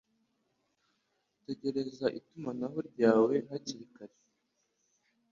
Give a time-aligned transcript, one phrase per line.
[1.43, 4.17] tegereza itumanaho ryawe hakiri kare